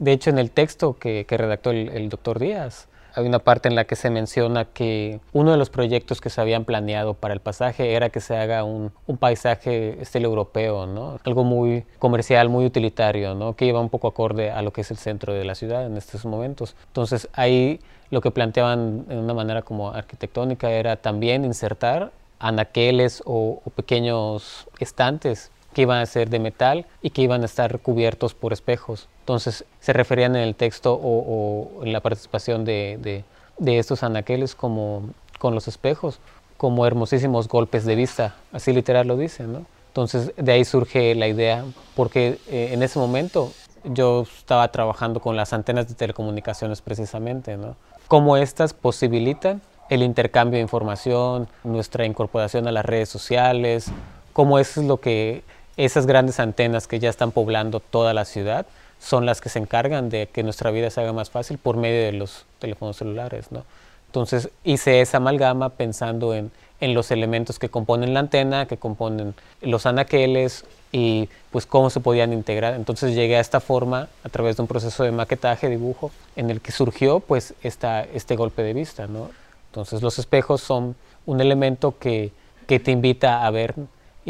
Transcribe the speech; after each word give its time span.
De 0.00 0.12
hecho, 0.12 0.30
en 0.30 0.38
el 0.38 0.50
texto 0.50 0.96
que, 0.98 1.26
redactó 1.28 1.72
el, 1.72 2.08
doctor 2.08 2.38
Díaz, 2.38 2.88
hay 3.14 3.26
una 3.26 3.38
parte 3.38 3.68
en 3.68 3.74
la 3.74 3.84
que 3.84 3.96
se 3.96 4.08
menciona 4.08 4.64
que 4.64 5.20
uno 5.34 5.50
de 5.50 5.58
los 5.58 5.68
proyectos 5.68 6.22
que 6.22 6.30
se 6.30 6.40
habían 6.40 6.64
planeado 6.64 7.12
para 7.12 7.34
el 7.34 7.40
pasaje 7.40 7.92
era 7.92 8.08
que 8.08 8.20
se 8.20 8.34
haga 8.34 8.64
un, 8.64 8.92
paisaje 9.18 10.00
estilo 10.00 10.28
europeo, 10.28 10.86
¿no? 10.86 11.18
algo 11.22 11.44
muy 11.44 11.84
comercial, 11.98 12.48
muy 12.48 12.64
utilitario, 12.64 13.34
¿no? 13.34 13.56
que 13.56 13.66
iba 13.66 13.78
un 13.78 13.90
poco 13.90 14.08
acorde 14.08 14.50
a 14.50 14.62
lo 14.62 14.72
que 14.72 14.80
es 14.80 14.90
el 14.90 14.96
centro 14.96 15.34
de 15.34 15.44
la 15.44 15.54
ciudad 15.54 15.84
en 15.84 15.98
estos 15.98 16.24
momentos. 16.24 16.76
Entonces 16.86 17.28
ahí 17.34 17.80
lo 18.10 18.22
que 18.22 18.30
planteaban 18.30 19.06
de 19.06 19.18
una 19.18 19.34
manera 19.34 19.60
como 19.60 19.90
arquitectónica 19.90 20.70
era 20.70 20.96
también 20.96 21.44
insertar 21.44 22.10
anaqueles 22.38 23.22
o, 23.26 23.60
o 23.62 23.70
pequeños 23.70 24.66
estantes 24.78 25.50
que 25.72 25.82
iban 25.82 25.98
a 25.98 26.06
ser 26.06 26.30
de 26.30 26.38
metal 26.38 26.86
y 27.02 27.10
que 27.10 27.22
iban 27.22 27.42
a 27.42 27.46
estar 27.46 27.78
cubiertos 27.80 28.34
por 28.34 28.52
espejos. 28.52 29.08
Entonces 29.20 29.64
se 29.80 29.92
referían 29.92 30.36
en 30.36 30.42
el 30.42 30.54
texto 30.54 30.98
o, 31.00 31.82
en 31.84 31.92
la 31.92 32.00
participación 32.00 32.64
de, 32.64 33.24
estos 33.64 34.02
anaqueles 34.02 34.54
como 34.54 35.10
con 35.38 35.54
los 35.54 35.68
espejos, 35.68 36.18
como 36.56 36.86
hermosísimos 36.86 37.48
golpes 37.48 37.84
de 37.84 37.94
vista, 37.94 38.36
así 38.52 38.72
literal 38.72 39.06
lo 39.08 39.16
dicen. 39.16 39.66
Entonces 39.88 40.32
de 40.36 40.52
ahí 40.52 40.64
surge 40.64 41.14
la 41.14 41.28
idea, 41.28 41.64
porque 41.94 42.38
eh, 42.48 42.70
en 42.72 42.82
ese 42.82 42.98
momento 42.98 43.52
yo 43.84 44.22
estaba 44.22 44.68
trabajando 44.68 45.20
con 45.20 45.36
las 45.36 45.52
antenas 45.52 45.88
de 45.88 45.94
telecomunicaciones 45.94 46.82
precisamente, 46.82 47.56
¿no? 47.56 47.76
cómo 48.10 48.36
estas 48.36 48.74
posibilitan 48.74 49.62
el 49.88 50.02
intercambio 50.02 50.56
de 50.56 50.62
información, 50.62 51.46
nuestra 51.62 52.04
incorporación 52.04 52.66
a 52.66 52.72
las 52.72 52.84
redes 52.84 53.08
sociales, 53.08 53.86
cómo 54.32 54.58
es 54.58 54.76
lo 54.76 54.96
que 54.96 55.44
esas 55.76 56.06
grandes 56.06 56.40
antenas 56.40 56.86
que 56.86 56.98
ya 56.98 57.08
están 57.08 57.32
poblando 57.32 57.80
toda 57.80 58.14
la 58.14 58.24
ciudad 58.24 58.66
son 59.00 59.26
las 59.26 59.40
que 59.40 59.48
se 59.48 59.58
encargan 59.58 60.10
de 60.10 60.28
que 60.28 60.42
nuestra 60.42 60.70
vida 60.70 60.90
se 60.90 61.00
haga 61.00 61.12
más 61.12 61.30
fácil 61.30 61.58
por 61.58 61.76
medio 61.76 62.04
de 62.04 62.12
los 62.12 62.44
teléfonos 62.58 62.96
celulares. 62.96 63.50
¿no? 63.50 63.64
Entonces 64.06 64.50
hice 64.62 65.00
esa 65.00 65.16
amalgama 65.16 65.70
pensando 65.70 66.34
en, 66.34 66.50
en, 66.80 66.94
los 66.94 67.10
elementos 67.10 67.58
que 67.58 67.70
componen 67.70 68.12
la 68.12 68.20
antena, 68.20 68.66
que 68.66 68.76
componen 68.76 69.34
los 69.62 69.86
anaqueles 69.86 70.64
y 70.92 71.28
pues 71.50 71.64
cómo 71.64 71.88
se 71.88 72.00
podían 72.00 72.32
integrar. 72.32 72.74
Entonces 72.74 73.14
llegué 73.14 73.36
a 73.36 73.40
esta 73.40 73.60
forma 73.60 74.08
a 74.22 74.28
través 74.28 74.56
de 74.56 74.62
un 74.62 74.68
proceso 74.68 75.02
de 75.02 75.12
maquetaje, 75.12 75.70
dibujo, 75.70 76.10
en 76.36 76.50
el 76.50 76.60
que 76.60 76.72
surgió 76.72 77.20
pues 77.20 77.54
esta, 77.62 78.02
este 78.02 78.36
golpe 78.36 78.62
de 78.62 78.74
vista. 78.74 79.06
¿no? 79.06 79.30
Entonces 79.70 80.02
los 80.02 80.18
espejos 80.18 80.60
son 80.60 80.94
un 81.24 81.40
elemento 81.40 81.94
que, 81.98 82.32
que 82.66 82.80
te 82.80 82.90
invita 82.90 83.46
a 83.46 83.50
ver 83.50 83.74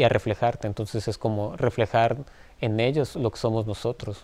y 0.01 0.03
a 0.03 0.09
reflejarte. 0.09 0.67
Entonces 0.67 1.07
es 1.07 1.17
como 1.19 1.55
reflejar 1.55 2.17
en 2.59 2.79
ellos 2.79 3.15
lo 3.15 3.29
que 3.29 3.37
somos 3.37 3.67
nosotros, 3.67 4.23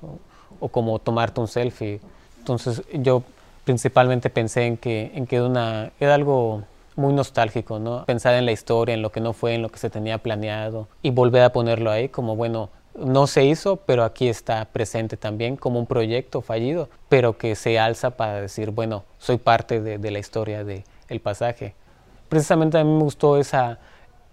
o 0.59 0.67
como 0.70 0.97
tomarte 0.97 1.39
un 1.39 1.47
selfie. 1.47 2.00
Entonces 2.39 2.81
yo 2.94 3.22
principalmente 3.64 4.31
pensé 4.31 4.66
en 4.66 4.78
que, 4.78 5.11
en 5.14 5.28
que 5.28 5.39
una, 5.39 5.92
era 6.00 6.16
algo 6.16 6.64
muy 6.95 7.14
nostálgico, 7.14 7.78
¿no? 7.78 8.05
Pensar 8.05 8.33
en 8.33 8.48
la 8.48 8.52
historia, 8.52 8.95
en 8.95 9.03
lo 9.03 9.11
que 9.11 9.22
no 9.22 9.33
fue, 9.33 9.53
en 9.53 9.61
lo 9.61 9.70
que 9.70 9.78
se 9.78 9.92
tenía 9.92 10.17
planeado 10.17 10.88
y 11.03 11.11
volver 11.11 11.44
a 11.44 11.52
ponerlo 11.52 11.92
ahí 11.92 12.09
como, 12.09 12.36
bueno, 12.36 12.70
no 12.95 13.28
se 13.28 13.45
hizo, 13.45 13.75
pero 13.75 14.03
aquí 14.03 14.30
está 14.30 14.66
presente 14.66 15.16
también 15.16 15.58
como 15.58 15.78
un 15.78 15.86
proyecto 15.86 16.42
fallido, 16.42 16.89
pero 17.08 17.38
que 17.38 17.53
se 17.53 17.78
alza 17.78 18.11
para 18.11 18.42
decir, 18.42 18.72
bueno, 18.72 19.03
soy 19.20 19.38
parte 19.38 19.80
de, 19.80 20.00
de 20.00 20.09
la 20.09 20.17
historia 20.17 20.64
del 20.64 20.83
el 21.08 21.20
pasaje. 21.20 21.75
Precisamente 22.30 22.80
a 22.80 22.83
mí 22.83 22.89
me 22.89 23.03
gustó 23.03 23.38
esa, 23.38 23.78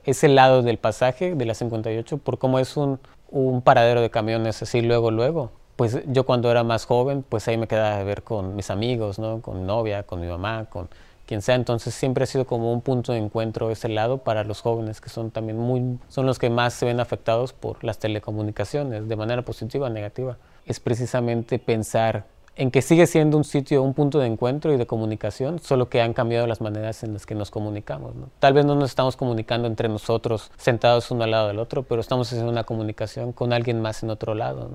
ese 0.05 0.29
lado 0.29 0.63
del 0.63 0.79
pasaje 0.79 1.35
de 1.35 1.45
la 1.45 1.55
58 1.55 2.19
por 2.19 2.39
cómo 2.39 2.59
es 2.59 2.77
un, 2.77 2.99
un 3.31 3.63
paradero 3.63 4.01
de 4.01 4.11
camiones 4.11 4.63
así 4.63 4.81
luego, 4.81 5.11
luego. 5.11 5.51
Pues 5.77 5.99
yo 6.07 6.25
cuando 6.25 6.51
era 6.51 6.63
más 6.63 6.87
joven, 6.87 7.25
pues 7.29 7.49
ahí 7.49 7.57
me 7.57 7.67
quedaba 7.67 7.99
a 7.99 8.05
ver 8.05 8.23
con 8.23 8.55
mis 8.55 8.71
amigos, 8.71 9.19
¿no? 9.19 9.43
Con 9.43 9.61
mi 9.61 9.67
novia, 9.67 10.05
con 10.05 10.21
mi 10.21 10.29
mamá, 10.29 10.67
con 10.71 10.89
quien 11.27 11.43
sea. 11.43 11.55
Entonces 11.57 11.95
siempre 11.95 12.25
ha 12.25 12.27
sido 12.27 12.47
como 12.47 12.73
un 12.73 12.81
punto 12.81 13.13
de 13.13 13.19
encuentro 13.19 13.71
ese 13.71 13.89
lado 13.89 14.19
para 14.19 14.45
los 14.45 14.61
jóvenes 14.61 15.01
que 15.01 15.09
son 15.09 15.31
también 15.31 15.59
muy, 15.59 15.99
son 16.09 16.27
los 16.27 16.39
que 16.39 16.51
más 16.51 16.75
se 16.75 16.87
ven 16.87 17.01
afectados 17.01 17.53
por 17.53 17.83
las 17.83 17.99
telecomunicaciones, 17.99 19.09
de 19.09 19.17
manera 19.17 19.43
positiva 19.43 19.87
o 19.87 19.91
negativa. 19.91 20.37
Es 20.67 20.81
precisamente 20.81 21.59
pensar 21.59 22.25
en 22.57 22.71
que 22.71 22.83
sigue 22.83 23.07
siendo 23.07 23.37
un 23.37 23.45
sitio, 23.45 23.83
un 23.83 23.95
punto 23.95 24.19
de 24.19 24.27
encuentro 24.27 24.73
y 24.73 24.77
de 24.77 24.87
comunicación, 24.87 25.59
solo 25.59 25.89
que 25.89 26.01
han 26.01 26.13
cambiado 26.13 26.47
las 26.47 26.61
maneras 26.61 27.03
en 27.03 27.13
las 27.13 27.27
que 27.27 27.35
nos 27.35 27.51
comunicamos. 27.51 28.15
Tal 28.39 28.53
vez 28.53 28.65
no 28.65 28.75
nos 28.75 28.91
estamos 28.91 29.17
comunicando 29.17 29.67
entre 29.67 29.89
nosotros 29.89 30.51
sentados 30.57 31.11
uno 31.11 31.25
al 31.25 31.31
lado 31.31 31.49
del 31.49 31.59
otro, 31.59 31.83
pero 31.83 32.01
estamos 32.01 32.29
haciendo 32.29 32.51
una 32.51 32.65
comunicación 32.65 33.33
con 33.33 33.53
alguien 33.53 33.81
más 33.81 34.03
en 34.03 34.11
otro 34.11 34.35
lado. 34.35 34.71